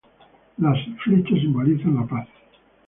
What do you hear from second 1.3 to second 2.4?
simbolizan la paz.